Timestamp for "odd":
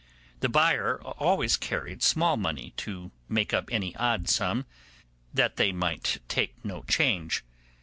3.97-4.27